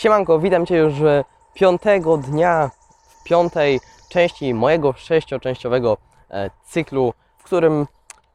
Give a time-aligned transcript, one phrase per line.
[0.00, 1.24] Siemanko, witam Cię już e,
[1.54, 2.70] piątego dnia
[3.08, 5.96] w piątej części mojego sześcioczęściowego
[6.30, 7.86] e, cyklu, w którym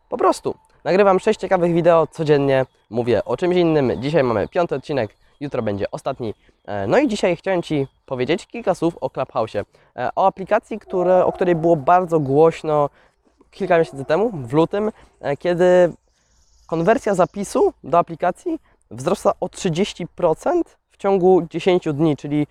[0.09, 4.01] po prostu nagrywam sześć ciekawych wideo codziennie, mówię o czymś innym.
[4.01, 6.33] Dzisiaj mamy piąty odcinek, jutro będzie ostatni.
[6.65, 9.57] E, No i dzisiaj chciałem Ci powiedzieć kilka słów o Clubhouse,
[10.15, 12.89] o aplikacji, które, o której było bardzo głośno
[13.51, 14.91] kilka miesięcy temu, w lutym,
[15.39, 15.93] kiedy
[16.67, 18.59] konwersja zapisu do aplikacji
[18.91, 20.63] wzrosła o 30%
[20.95, 22.47] w ciągu 10 dni, czyli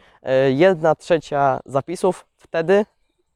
[0.49, 2.87] 1 trzecia zapisów wtedy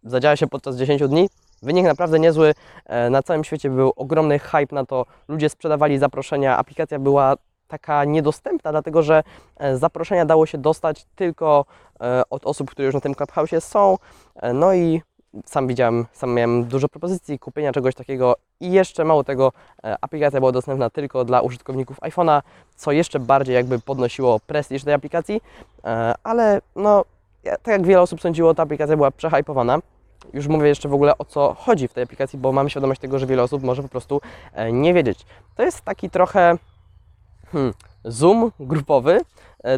[0.03, 1.29] zadziała się podczas 10 dni.
[1.62, 2.55] Wynik naprawdę niezły.
[2.87, 5.07] E, Na całym świecie był ogromny hype na to.
[5.29, 6.57] Ludzie sprzedawali zaproszenia.
[6.59, 7.34] Aplikacja była
[7.69, 9.23] taka niedostępna, dlatego że
[9.57, 11.65] e, zaproszenia dało się dostać tylko
[12.01, 13.97] e, od osób, które już na tym Clubhouse są.
[14.37, 15.03] E, No i
[15.45, 19.53] sam widziałem, sam miałem dużo propozycji kupienia czegoś takiego i jeszcze mało tego,
[19.85, 22.43] e, aplikacja była dostępna tylko dla użytkowników iPhone'a,
[22.77, 25.41] co jeszcze bardziej jakby podnosiło prestiż tej aplikacji,
[25.85, 27.05] e, ale no,
[27.45, 29.79] tak jak wiele osób sądziło, ta aplikacja była przehypowana.
[30.33, 33.19] Już mówię jeszcze w ogóle o co chodzi w tej aplikacji, bo mam świadomość tego,
[33.19, 34.20] że wiele osób może po prostu
[34.53, 35.27] e, nie wiedzieć.
[35.57, 36.59] To jest taki trochę
[37.53, 39.20] hmm, Zoom grupowy,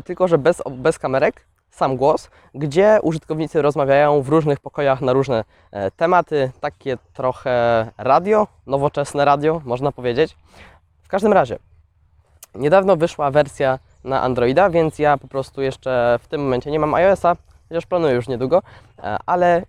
[0.05, 5.45] tylko że bez, bez kamerek, sam głos, gdzie użytkownicy rozmawiają w różnych pokojach na różne
[5.71, 10.37] e, tematy, takie trochę radio, nowoczesne radio, można powiedzieć.
[11.03, 11.59] W każdym razie,
[12.55, 16.95] niedawno wyszła wersja na Androida, więc ja po prostu jeszcze w tym momencie nie mam
[16.95, 17.37] iOS-a,
[17.69, 18.63] chociaż planuję już niedługo,
[18.99, 19.63] e, ale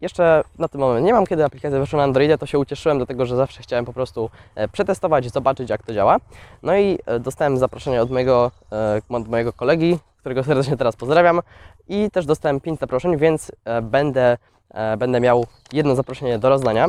[0.00, 3.26] jeszcze na tym momencie nie mam, kiedy aplikacja wyszła na Androidzie, to się ucieszyłem, dlatego
[3.26, 6.16] że zawsze chciałem po prostu e, przetestować, zobaczyć jak to działa.
[6.62, 11.40] No i e, dostałem zaproszenie od mojego, e, od mojego kolegi, którego serdecznie teraz pozdrawiam
[11.88, 14.36] i też dostałem 5 zaproszeń, więc będę,
[14.98, 16.88] będę miał jedno zaproszenie do rozdania.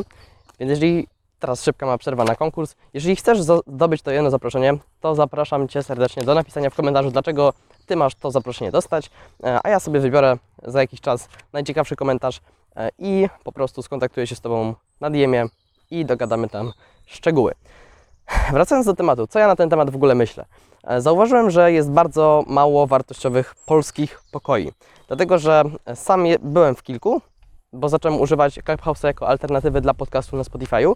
[0.60, 5.14] Więc jeżeli teraz szybka ma przerwa na konkurs, jeżeli chcesz zdobyć to jedno zaproszenie, to
[5.14, 7.52] zapraszam Cię serdecznie do napisania w komentarzu, dlaczego
[7.86, 9.10] Ty masz to zaproszenie dostać,
[9.62, 12.40] a ja sobie wybiorę za jakiś czas najciekawszy komentarz
[12.98, 15.46] i po prostu skontaktuję się z Tobą na DM-ie
[15.90, 16.72] i dogadamy tam
[17.06, 17.52] szczegóły.
[18.52, 20.44] Wracając do tematu, co ja na ten temat w ogóle myślę?
[20.84, 24.72] E, Zauważyłem, że jest bardzo mało wartościowych polskich pokoi,
[25.08, 25.62] dlatego że
[25.94, 27.20] sam je, byłem w kilku,
[27.72, 30.92] bo zacząłem używać Clubhouse'a jako alternatywy dla podcastu na Spotify'u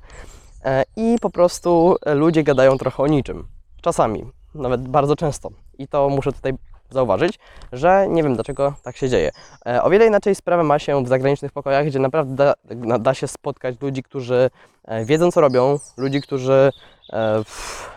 [0.65, 3.47] e, i po prostu e, ludzie gadają trochę o niczym.
[3.83, 4.25] Czasami,
[4.55, 5.51] nawet bardzo często.
[5.79, 6.53] I to muszę tutaj
[6.91, 7.39] zauważyć,
[7.73, 9.31] że nie wiem dlaczego tak się dzieje.
[9.67, 13.29] E, O wiele inaczej sprawa ma się w zagranicznych pokojach, gdzie naprawdę da, da- się
[13.29, 14.51] spotkać ludzi, którzy
[14.85, 16.73] e, wiedzą co robią, ludzi, którzy
[17.13, 17.43] e,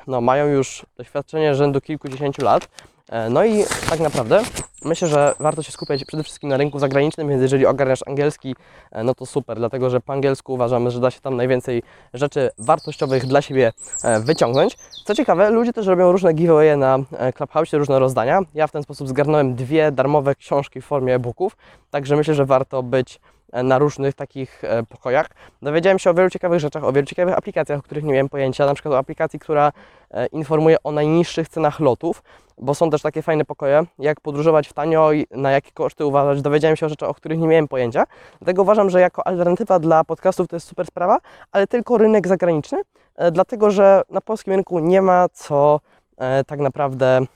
[0.08, 2.68] no, mają już doświadczenie rzędu kilkudziesięciu lat.
[3.10, 4.42] E, No i tak naprawdę
[4.86, 8.56] myślę, że warto się skupiać przede wszystkim na rynku zagranicznym, więc jeżeli ogarniasz angielski,
[8.92, 12.50] e, no to super, dlatego że po angielsku uważamy, że da się tam najwięcej rzeczy
[12.58, 13.74] wartościowych dla siebie
[14.04, 14.78] e, wyciągnąć.
[15.06, 17.00] Co ciekawe, ludzie też robią różne giveawaye na
[17.36, 18.40] Clubhouse, różne rozdania.
[18.54, 21.58] Ja w ten sposób zgarnąłem dwie darmowe książki w formie e-booków,
[21.92, 23.20] także myślę, że warto być
[23.54, 25.30] na różnych takich e, pokojach.
[25.62, 28.66] Dowiedziałem się o wielu ciekawych rzeczach, o wielu ciekawych aplikacjach, o których nie miałem pojęcia,
[28.66, 29.72] na przykład o aplikacji, która
[30.12, 32.24] e, informuje o najniższych cenach lotów,
[32.58, 36.42] bo są też takie fajne pokoje, jak podróżować w tanio i na jakie koszty uważać.
[36.42, 38.04] Dowiedziałem się o rzeczach, o których nie miałem pojęcia.
[38.40, 41.18] Dlatego uważam, że jako alternatywa dla podcastów to jest super sprawa,
[41.52, 42.82] ale tylko rynek zagraniczny,
[43.16, 45.80] e, dlatego że na polskim rynku nie ma co
[46.18, 47.28] e, tak naprawdę e,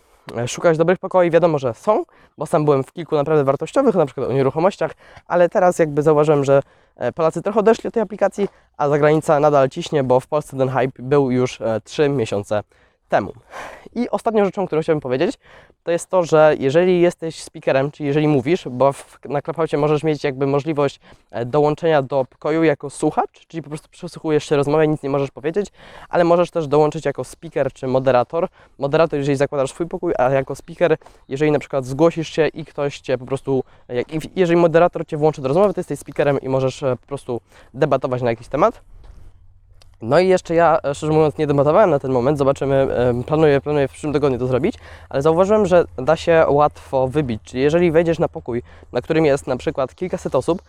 [0.47, 1.31] szukać dobrych pokoi.
[1.31, 2.03] Wiadomo, że są,
[2.37, 4.91] bo sam byłem w kilku naprawdę wartościowych, na przykład o nieruchomościach,
[5.27, 6.61] ale teraz jakby zauważyłem, że
[6.95, 10.69] e, Polacy trochę odeszli od tej aplikacji, a zagranica nadal ciśnie, bo w Polsce ten
[10.69, 12.63] hype był już e, 3 miesiące
[13.09, 13.33] temu.
[13.95, 15.35] I ostatnią rzeczą, którą chciałbym powiedzieć,
[15.83, 20.03] to jest to, że jeżeli jesteś speakerem, czyli jeżeli mówisz, bo w, na Clubhouse możesz
[20.03, 20.99] mieć jakby możliwość
[21.31, 25.31] e, dołączenia do pokoju jako słuchacz, czyli po prostu przesłuchujesz się rozmowę, nic nie możesz
[25.31, 25.67] powiedzieć,
[26.09, 28.47] ale możesz też dołączyć jako speaker czy moderator.
[28.79, 30.97] Moderator, jeżeli zakładasz swój pokój, a jako speaker,
[31.29, 33.63] jeżeli na przykład zgłosisz się i ktoś cię po prostu,
[34.13, 37.41] i- jeżeli moderator cię włączy do rozmowy, to jesteś speakerem i możesz e, po prostu
[37.73, 38.81] debatować na jakiś temat.
[40.01, 42.87] No i jeszcze ja, e, szczerze mówiąc, nie debatowałem na ten moment, zobaczymy,
[43.25, 44.75] planuję, planuję w przyszłym tygodniu to zrobić,
[45.09, 49.47] ale zauważyłem, że da się łatwo wybić, czyli jeżeli wejdziesz na pokój, na którym jest
[49.47, 50.61] na przykład kilkaset osób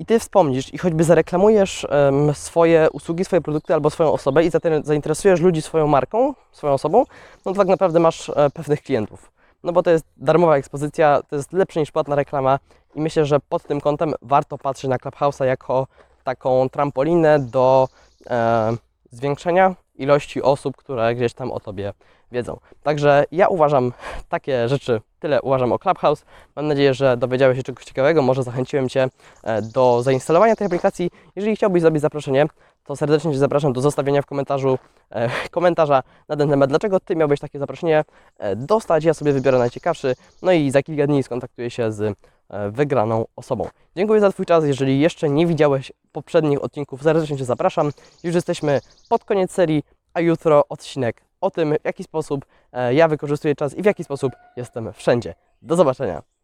[0.00, 4.50] i Ty wspomnisz i choćby zareklamujesz em, swoje usługi, swoje produkty albo swoją osobę i
[4.82, 7.04] zainteresujesz ludzi swoją marką, swoją osobą,
[7.46, 9.32] no to tak naprawdę masz e, pewnych klientów.
[9.64, 12.58] No bo to jest darmowa ekspozycja, to jest lepsze niż płatna reklama
[12.94, 15.86] i myślę, że pod tym kątem warto patrzeć na Clubhouse'a jako
[16.24, 17.88] taką trampolinę do
[18.26, 18.76] e,
[19.10, 21.92] zwiększenia ilości osób, które gdzieś tam o Tobie
[22.32, 22.60] wiedzą.
[22.82, 23.92] Także ja uważam
[24.28, 26.24] takie rzeczy, tyle uważam o Clubhouse.
[26.56, 29.08] Mam nadzieję, że dowiedziałeś się czegoś ciekawego, może zachęciłem Cię
[29.42, 31.10] e, do zainstalowania tej aplikacji.
[31.36, 32.46] Jeżeli chciałbyś zrobić zaproszenie,
[32.84, 34.78] to serdecznie Cię zapraszam do zostawienia w komentarzu
[35.10, 38.04] e, komentarza na ten temat, dlaczego Ty miałbyś takie zaproszenie
[38.38, 39.04] e, dostać.
[39.04, 42.16] Ja sobie wybiorę najciekawszy, no i za kilka dni skontaktuję się z
[42.70, 43.68] wygraną osobą.
[43.96, 44.64] Dziękuję za Twój czas.
[44.64, 47.90] Jeżeli jeszcze nie widziałeś poprzednich odcinków, serdecznie Cię zapraszam.
[48.22, 49.82] Już jesteśmy pod koniec serii,
[50.14, 54.04] a jutro odcinek o tym, w jaki sposób e, ja wykorzystuję czas i w jaki
[54.04, 55.34] sposób jestem wszędzie.
[55.62, 56.22] Do zobaczenia.